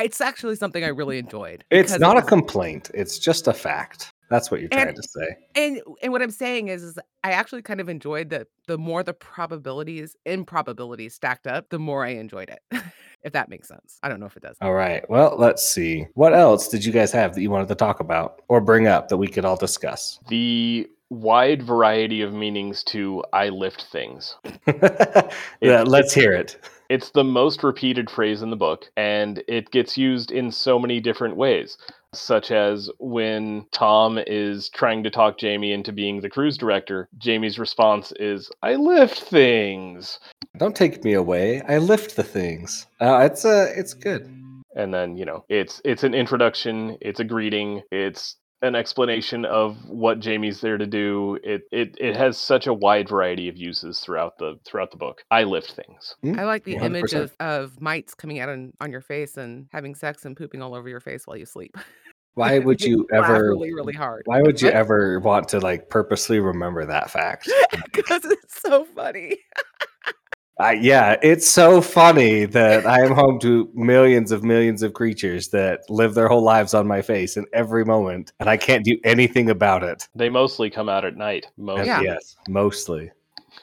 [0.00, 1.64] it's actually something I really enjoyed.
[1.72, 2.92] It's because it not a complaint.
[2.94, 4.12] It's just a fact.
[4.28, 5.36] That's what you're And- trying to say.
[5.54, 9.02] and and what I'm saying is, is I actually kind of enjoyed the the more
[9.02, 12.82] the probabilities improbabilities stacked up, the more I enjoyed it.
[13.22, 13.98] if that makes sense.
[14.02, 14.56] I don't know if it does.
[14.60, 15.08] All right.
[15.10, 16.06] Well, let's see.
[16.14, 19.08] What else did you guys have that you wanted to talk about or bring up
[19.08, 20.20] that we could all discuss?
[20.28, 24.36] The wide variety of meanings to I lift things.
[25.60, 26.58] yeah, let's hear it.
[26.88, 31.00] It's the most repeated phrase in the book, and it gets used in so many
[31.00, 31.78] different ways.
[32.14, 37.08] Such as when Tom is trying to talk Jamie into being the cruise director.
[37.18, 40.18] Jamie's response is, "I lift things,"
[40.58, 41.60] Don't take me away.
[41.62, 42.86] I lift the things.
[43.00, 44.32] Uh, it's uh, it's good.
[44.74, 49.76] and then you know it's it's an introduction, it's a greeting, it's an explanation of
[49.88, 51.38] what Jamie's there to do.
[51.42, 55.22] It it it has such a wide variety of uses throughout the throughout the book.
[55.30, 56.14] I lift things.
[56.22, 56.38] Hmm.
[56.38, 57.22] I like the image 100%.
[57.22, 60.74] of, of mites coming out on, on your face and having sex and pooping all
[60.74, 61.76] over your face while you sleep.
[62.34, 63.50] Why would you ever?
[63.50, 64.22] really, really hard?
[64.26, 67.50] Why would you ever want to like purposely remember that fact?
[67.92, 69.38] Because it's so funny.
[70.58, 75.48] I, yeah, it's so funny that I am home to millions of millions of creatures
[75.48, 78.96] that live their whole lives on my face in every moment, and I can't do
[79.04, 80.08] anything about it.
[80.14, 81.46] They mostly come out at night.
[81.58, 82.00] Most Yeah.
[82.00, 83.10] Yes, mostly.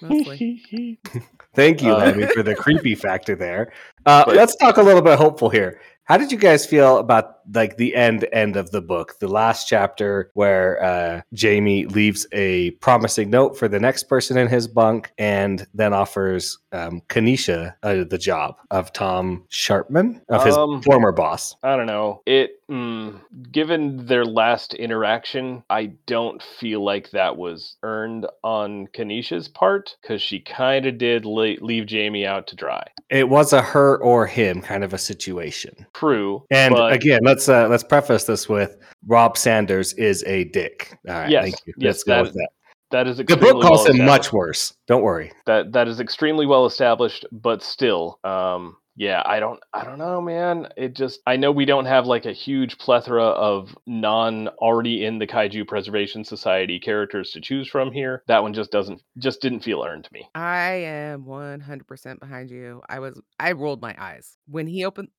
[0.02, 1.00] Mostly.
[1.56, 3.72] Thank you, Uh, Lemmy, for the creepy factor there.
[4.06, 5.80] Uh, But- let's talk a little bit hopeful here.
[6.06, 9.68] How did you guys feel about like the end end of the book, the last
[9.68, 15.12] chapter where uh, Jamie leaves a promising note for the next person in his bunk,
[15.18, 21.12] and then offers um, Kanisha uh, the job of Tom Sharpman of his Um, former
[21.14, 21.56] boss?
[21.64, 22.22] I don't know.
[22.26, 29.48] It mm, given their last interaction, I don't feel like that was earned on Kanisha's
[29.48, 32.84] part because she kind of did le- leave Jamie out to dry.
[33.10, 35.86] It was a her or him kind of a situation.
[35.94, 38.76] True, And but again, let's uh, let's preface this with
[39.08, 40.98] Rob Sanders is a dick.
[41.08, 41.74] All right, Yes, thank you.
[41.78, 42.50] yes, Let's go that- with that.
[42.92, 44.74] that is The book calls well him much worse.
[44.88, 45.32] Don't worry.
[45.46, 50.22] That that is extremely well established, but still, um, yeah, I don't, I don't know,
[50.22, 50.68] man.
[50.78, 55.20] It just, I know we don't have like a huge plethora of non already in
[55.20, 58.24] the Kaiju Preservation Society characters to choose from here.
[58.28, 60.30] That one just doesn't, just didn't feel earned to me.
[60.36, 62.82] I am 100% behind you.
[62.88, 65.10] I was I rolled my eyes when he opened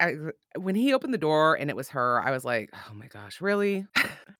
[0.00, 0.14] I, I,
[0.58, 2.20] when he opened the door and it was her.
[2.22, 3.86] I was like, "Oh my gosh, really?"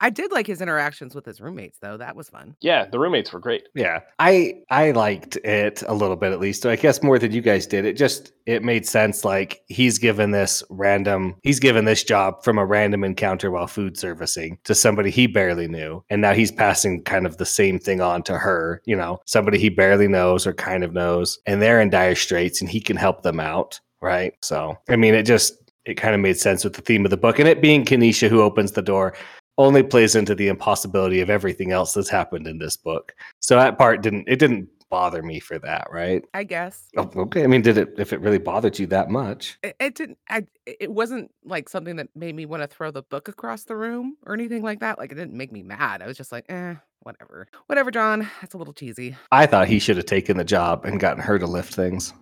[0.01, 1.97] I did like his interactions with his roommates though.
[1.97, 2.57] That was fun.
[2.61, 3.69] Yeah, the roommates were great.
[3.75, 6.65] Yeah, I I liked it a little bit at least.
[6.65, 7.85] I guess more than you guys did.
[7.85, 9.25] It just it made sense.
[9.25, 13.99] Like he's given this random, he's given this job from a random encounter while food
[13.99, 18.01] servicing to somebody he barely knew, and now he's passing kind of the same thing
[18.01, 18.83] on to her.
[18.87, 22.61] You know, somebody he barely knows or kind of knows, and they're in dire straits,
[22.61, 23.81] and he can help them out.
[24.01, 24.35] Right.
[24.43, 27.17] So I mean, it just it kind of made sense with the theme of the
[27.17, 29.15] book, and it being Kenesha who opens the door
[29.59, 33.15] only plays into the impossibility of everything else that's happened in this book.
[33.41, 36.25] So that part didn't it didn't bother me for that, right?
[36.35, 37.45] I guess Oh, okay.
[37.45, 39.59] I mean, did it if it really bothered you that much?
[39.63, 40.19] it, it didn't.
[40.29, 43.77] I it wasn't like something that made me want to throw the book across the
[43.77, 44.99] room or anything like that.
[44.99, 46.03] Like it didn't make me mad.
[46.03, 48.29] I was just like, eh, whatever, whatever, John.
[48.41, 49.17] That's a little cheesy.
[49.31, 52.13] I thought he should have taken the job and gotten her to lift things.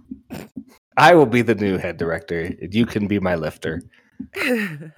[0.99, 2.53] I will be the new head director.
[2.61, 3.83] You can be my lifter.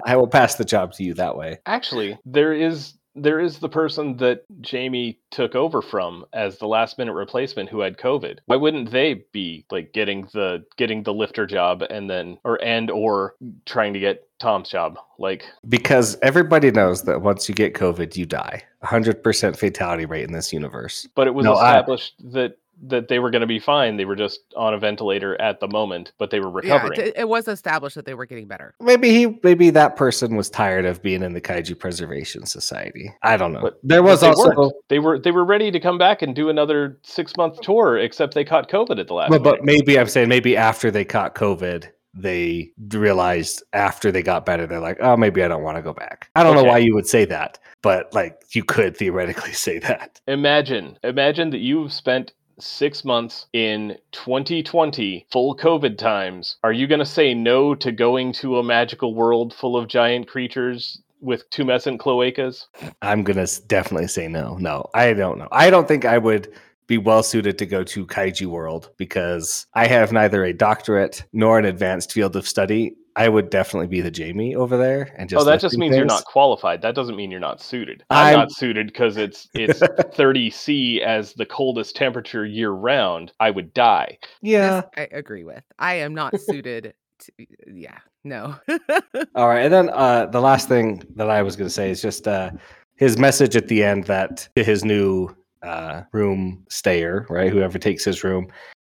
[0.06, 1.58] I will pass the job to you that way.
[1.66, 6.96] Actually, there is there is the person that Jamie took over from as the last
[6.96, 8.38] minute replacement who had COVID.
[8.46, 12.90] Why wouldn't they be like getting the getting the lifter job and then or and
[12.90, 13.34] or
[13.66, 14.96] trying to get Tom's job?
[15.18, 18.62] Like Because everybody knows that once you get COVID, you die.
[18.84, 21.06] 100% fatality rate in this universe.
[21.14, 23.96] but it was No, I- established that that they were going to be fine.
[23.96, 27.00] They were just on a ventilator at the moment, but they were yeah, recovering.
[27.00, 28.74] it, it was established that they were getting better.
[28.80, 33.12] Maybe he, maybe that person was tired of being in the Kaiju Preservation Society.
[33.22, 33.60] I don't know.
[33.60, 34.72] But- there But was they also, weren't.
[34.88, 38.34] they were they were ready to come back and do another six month tour, except
[38.34, 39.30] they caught COVID at the last.
[39.30, 44.44] but, but maybe I'm saying maybe after they caught COVID, they realized after they got
[44.44, 46.28] better, they're like, oh, maybe I don't want to go back.
[46.34, 50.20] I don't know why you would say that, but like you could theoretically say that.
[50.26, 56.98] imagine imagine that you've spent six months in 2020 full covid times are you going
[56.98, 61.98] to say no to going to a magical world full of giant creatures with tumescent
[61.98, 62.66] cloacas
[63.02, 64.56] I'm gonna definitely say no.
[64.56, 65.48] No, I don't know.
[65.52, 66.52] I don't think I would
[66.86, 71.58] be well suited to go to Kaiju World because I have neither a doctorate nor
[71.58, 72.96] an advanced field of study.
[73.20, 75.40] I would definitely be the Jamie over there and just.
[75.40, 78.26] oh that just lifting means you're not qualified that doesn't mean you're not suited i'm,
[78.28, 79.80] I'm- not suited because it's it's
[80.14, 84.80] 30 c as the coldest temperature year round i would die Yeah.
[84.80, 85.62] This I agree with.
[85.78, 87.32] I am not suited to.
[87.70, 88.56] Yeah, no.
[89.34, 92.00] All right, and then uh, the last thing that I was going to say is
[92.00, 92.50] just uh,
[92.96, 95.28] his message at the end that to his new
[95.62, 98.48] uh, room stayer, right, whoever takes his room,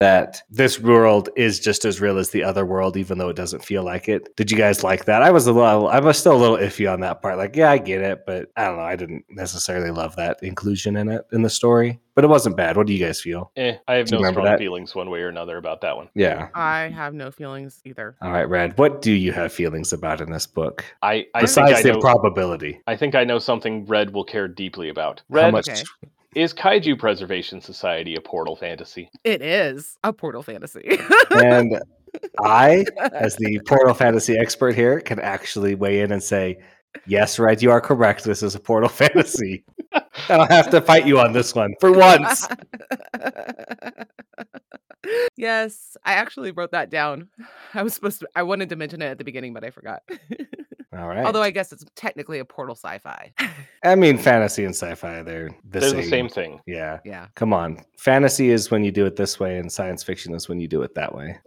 [0.00, 3.62] that this world is just as real as the other world, even though it doesn't
[3.62, 4.34] feel like it.
[4.34, 5.22] Did you guys like that?
[5.22, 7.36] I was a little, I was still a little iffy on that part.
[7.36, 8.82] Like, yeah, I get it, but I don't know.
[8.82, 12.78] I didn't necessarily love that inclusion in it in the story, but it wasn't bad.
[12.78, 13.52] What do you guys feel?
[13.56, 14.58] Eh, I have Do no strong that?
[14.58, 16.08] feelings one way or another about that one.
[16.14, 16.48] Yeah.
[16.54, 18.16] I have no feelings either.
[18.22, 18.78] All right, Red.
[18.78, 21.88] What do you have feelings about in this book I, I think besides I the
[21.90, 22.80] know, improbability?
[22.86, 25.20] I think I know something Red will care deeply about.
[25.30, 25.68] How Red, much?
[25.68, 25.82] Okay.
[26.34, 29.10] Is Kaiju Preservation Society a portal fantasy?
[29.24, 30.98] It is a portal fantasy.
[31.30, 31.80] And
[32.42, 36.58] I, as the Portal Fantasy expert here, can actually weigh in and say,
[37.06, 38.24] yes, right, you are correct.
[38.24, 39.64] This is a Portal Fantasy.
[39.92, 42.46] I don't have to fight you on this one for once.
[45.36, 47.28] yes, I actually wrote that down.
[47.74, 50.02] I was supposed to, I wanted to mention it at the beginning, but I forgot.
[50.96, 51.24] All right.
[51.24, 53.32] Although I guess it's technically a portal sci fi.
[53.84, 55.96] I mean, fantasy and sci-fi, they're the They're same.
[55.98, 56.60] the same thing.
[56.66, 56.98] Yeah.
[57.04, 57.28] yeah.
[57.36, 57.84] Come on.
[57.96, 60.82] Fantasy is when you do it this way, and science fiction is when you do
[60.82, 61.38] it that way.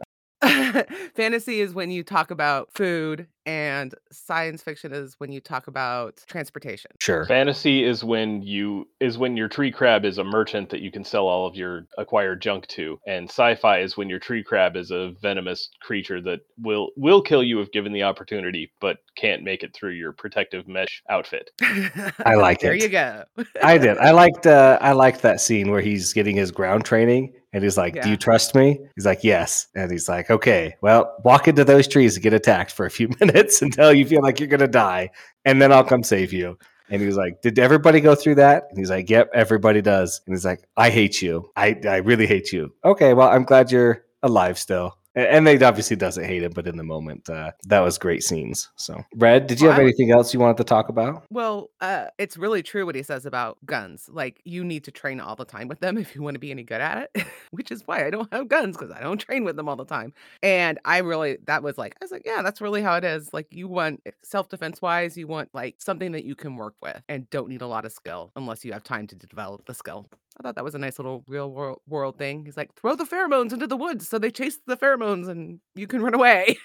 [1.16, 6.24] Fantasy is when you talk about food, and science fiction is when you talk about
[6.28, 6.92] transportation.
[7.00, 7.26] Sure.
[7.26, 11.04] Fantasy is when you is when your tree crab is a merchant that you can
[11.04, 14.92] sell all of your acquired junk to, and sci-fi is when your tree crab is
[14.92, 19.64] a venomous creature that will will kill you if given the opportunity, but can't make
[19.64, 21.52] it through your protective mesh outfit.
[21.62, 22.80] I like there it.
[22.80, 23.24] There you go.
[23.62, 23.98] I did.
[23.98, 24.48] I liked.
[24.48, 28.10] Uh, I liked that scene where he's getting his ground training, and he's like, "Do
[28.10, 32.16] you trust me?" He's like, "Yes." And he's like, "Okay, well, walk into those trees
[32.16, 35.12] and get attacked for a few minutes until you feel like you're gonna die,
[35.46, 36.58] and then I'll come save you."
[36.90, 40.22] And he was like, "Did everybody go through that?" And he's like, "Yep, everybody does."
[40.26, 41.50] And he's like, "I hate you.
[41.56, 44.98] I I really hate you." Okay, well, I'm glad you're alive still.
[45.16, 48.70] And they obviously doesn't hate him, but in the moment, uh, that was great scenes.
[48.76, 51.24] So, Red, did you Well, have anything else you wanted to talk about?
[51.30, 54.10] Well, uh, it's really true what he says about guns.
[54.12, 56.52] Like, you need to train all the time with them if you want to be
[56.52, 59.44] any good at it, which is why I don't have guns because I don't train
[59.44, 60.14] with them all the time.
[60.42, 63.34] And I really, that was like, I was like, yeah, that's really how it is.
[63.34, 67.02] Like, you want self defense wise, you want like something that you can work with
[67.08, 70.08] and don't need a lot of skill unless you have time to develop the skill.
[70.40, 72.44] I thought that was a nice little real world, world thing.
[72.46, 75.86] He's like, throw the pheromones into the woods so they chase the pheromones and you
[75.88, 76.58] can run away.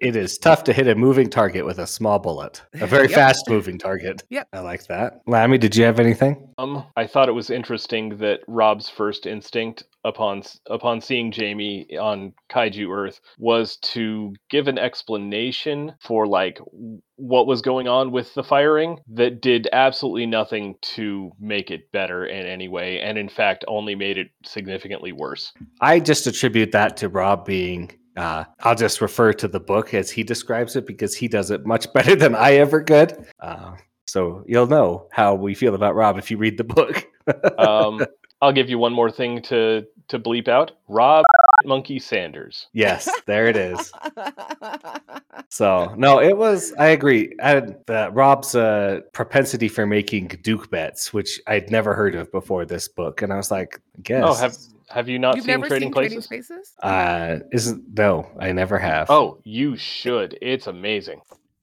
[0.00, 2.62] it is tough to hit a moving target with a small bullet.
[2.74, 3.14] A very Yep.
[3.16, 4.22] fast moving target.
[4.30, 4.48] Yep.
[4.52, 5.14] I like that.
[5.26, 6.48] Lammy, did you have anything?
[6.58, 12.32] Um, I thought it was interesting that Rob's first instinct upon upon seeing Jamie on
[12.50, 16.58] Kaiju Earth was to give an explanation for like
[17.16, 22.26] what was going on with the firing that did absolutely nothing to make it better
[22.26, 25.52] in any way, and in fact only made it significantly worse.
[25.80, 27.92] I just attribute that to Rob being.
[28.16, 31.64] Uh, I'll just refer to the book as he describes it because he does it
[31.64, 33.26] much better than I ever could.
[33.40, 37.06] Uh, so you'll know how we feel about Rob if you read the book.
[37.56, 38.04] Um,
[38.42, 40.72] I'll give you one more thing to to bleep out.
[40.88, 41.24] Rob
[41.64, 42.66] Monkey Sanders.
[42.74, 43.92] yes, there it is.
[45.48, 46.72] So no, it was.
[46.78, 47.34] I agree.
[47.42, 47.56] I,
[47.88, 52.88] uh, Rob's uh, propensity for making Duke bets, which I'd never heard of before this
[52.88, 54.24] book, and I was like, I guess.
[54.26, 54.56] Oh, have
[54.88, 56.26] have you not You've seen never Trading seen Places?
[56.26, 56.72] Trading Spaces?
[56.82, 59.10] uh, isn't no, I never have.
[59.10, 60.38] Oh, you should.
[60.40, 61.20] It's amazing.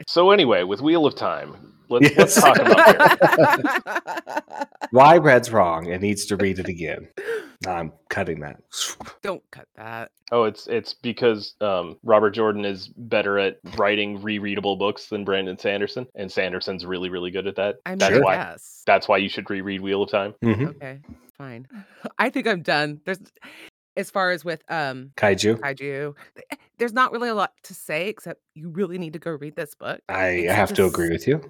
[0.08, 2.42] So anyway, with Wheel of Time, let's let's Yes.
[2.42, 2.86] talk about
[4.62, 4.68] it.
[4.92, 7.08] why Red's wrong and needs to read it again.
[7.68, 8.58] I'm cutting that.
[9.22, 10.12] Don't cut that.
[10.32, 15.58] Oh, it's it's because um, Robert Jordan is better at writing rereadable books than Brandon
[15.58, 17.76] Sanderson, and Sanderson's really really good at that.
[17.86, 18.24] I mean, that's Sure.
[18.24, 18.84] why yes.
[18.86, 20.34] that's why you should reread Wheel of Time.
[20.44, 20.70] Mhm.
[20.76, 21.00] Okay,
[21.38, 21.68] fine.
[22.18, 23.02] I think I'm done.
[23.06, 23.20] There's,
[23.98, 25.60] as far as with um Kaiju.
[25.60, 26.14] kaiju,
[26.78, 29.76] there's not really a lot to say except you really need to go read this
[29.76, 30.00] book.
[30.08, 31.42] I It's have to agree with you.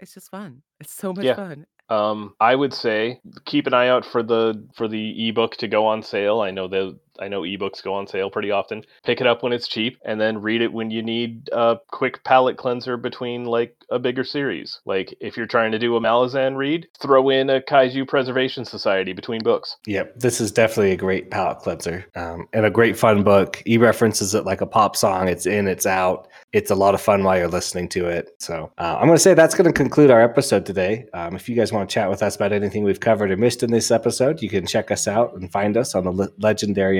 [0.00, 0.62] It's just fun.
[0.80, 1.34] It's so much Yeah.
[1.34, 1.66] fun.
[1.90, 5.86] Um, I would say keep an eye out for the for the ebook to go
[5.86, 6.40] on sale.
[6.40, 8.84] I know that I know ebooks go on sale pretty often.
[9.04, 12.24] Pick it up when it's cheap, and then read it when you need a quick
[12.24, 14.80] palate cleanser between like a bigger series.
[14.84, 19.12] Like if you're trying to do a Malazan read, throw in a Kaiju Preservation Society
[19.12, 19.76] between books.
[19.86, 23.62] Yep, this is definitely a great palate cleanser um, and a great fun book.
[23.64, 25.28] He references it like a pop song.
[25.28, 26.28] It's in, it's out.
[26.52, 28.30] It's a lot of fun while you're listening to it.
[28.38, 31.06] So uh, I'm going to say that's going to conclude our episode today.
[31.12, 33.62] Um, if you guys want to chat with us about anything we've covered or missed
[33.62, 36.30] in this episode, you can check us out and find us on the Le-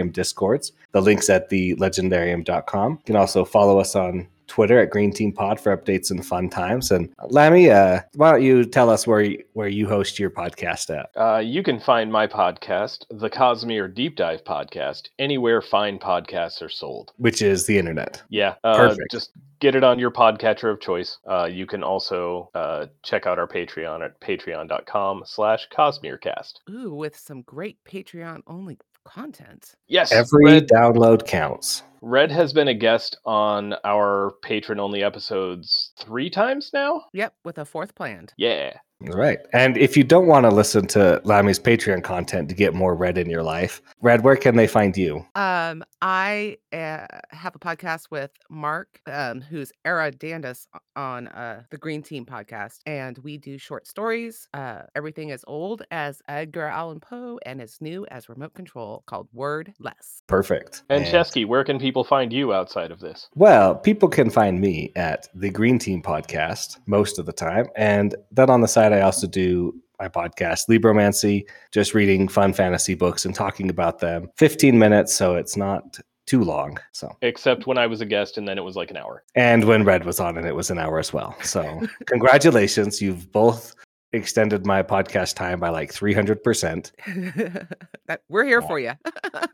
[0.08, 0.72] Legendarium Discords.
[0.92, 2.92] The link's at the legendarium.com.
[2.92, 6.48] You can also follow us on Twitter at Green Team Pod for updates and fun
[6.48, 6.90] times.
[6.90, 10.90] And Lammy, uh, why don't you tell us where you, where you host your podcast
[10.98, 11.10] at?
[11.14, 16.70] Uh, you can find my podcast, the Cosmere Deep Dive Podcast, anywhere fine podcasts are
[16.70, 17.12] sold.
[17.18, 18.22] Which is the internet.
[18.30, 19.10] Yeah, uh, Perfect.
[19.10, 21.18] just get it on your podcatcher of choice.
[21.28, 26.54] Uh, you can also uh, check out our Patreon at patreon.com slash Cosmerecast.
[26.70, 29.74] Ooh, with some great Patreon only content.
[29.86, 31.82] Yes, Every Red, download counts.
[32.00, 37.04] Red has been a guest on our Patreon only episodes three times now.
[37.12, 38.32] Yep, with a fourth planned.
[38.36, 38.74] Yeah.
[39.00, 39.38] Right.
[39.52, 43.16] And if you don't want to listen to Lammy's Patreon content to get more Red
[43.16, 45.24] in your life, Red, where can they find you?
[45.36, 51.78] Um, I uh, have a podcast with Mark, um, who's Era Dandis on uh, the
[51.78, 54.48] Green Team podcast, and we do short stories.
[54.52, 59.28] Uh, everything as old as Edgar Allan Poe and as new as Remote Control, called
[59.32, 60.22] Word Less.
[60.26, 60.82] Perfect.
[60.88, 63.28] And Chesky, where can people find you outside of this?
[63.34, 67.66] Well, people can find me at the Green Team podcast most of the time.
[67.76, 72.94] And then on the side, I also do my podcast, Libromancy, just reading fun fantasy
[72.94, 74.28] books and talking about them.
[74.36, 76.78] 15 minutes, so it's not too long.
[76.92, 79.24] So, Except when I was a guest, and then it was like an hour.
[79.34, 81.34] and when Red was on and it was an hour as well.
[81.42, 83.00] So, congratulations.
[83.02, 83.74] You've both
[84.12, 86.92] extended my podcast time by like 300%.
[88.06, 88.66] that we're here Yeah.
[88.66, 88.92] for you.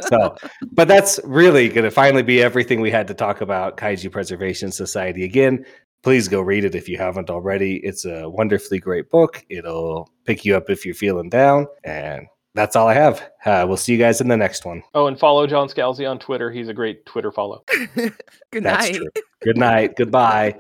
[0.09, 0.37] So,
[0.73, 4.71] but that's really going to finally be everything we had to talk about Kaiju Preservation
[4.71, 5.25] Society.
[5.25, 5.65] Again,
[6.03, 7.77] please go read it if you haven't already.
[7.79, 9.45] It's a wonderfully great book.
[9.49, 11.67] It'll pick you up if you're feeling down.
[11.85, 13.29] And that's all I have.
[13.45, 14.83] Uh, we'll see you guys in the next one.
[14.95, 16.51] Oh, and follow John Scalzi on Twitter.
[16.53, 17.65] He's a great Twitter follow.
[17.97, 18.13] Good
[18.53, 18.95] That's night.
[18.95, 19.09] true.
[19.43, 19.97] Good night.
[19.97, 20.55] Goodbye.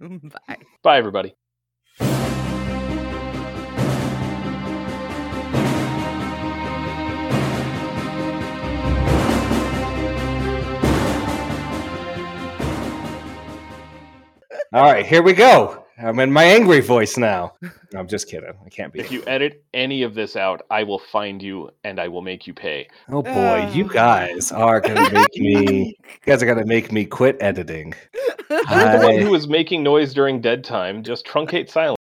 [0.00, 0.56] Bye.
[0.82, 1.34] Bye, everybody.
[14.70, 15.82] All right, here we go.
[15.96, 17.54] I'm in my angry voice now.
[17.62, 18.52] No, I'm just kidding.
[18.64, 19.00] I can't be.
[19.00, 22.46] If you edit any of this out, I will find you and I will make
[22.46, 22.86] you pay.
[23.08, 25.96] Oh boy, you guys are gonna make me.
[26.08, 27.94] You guys are gonna make me quit editing.
[28.50, 31.02] You're the one who was making noise during dead time.
[31.02, 31.96] Just truncate silence.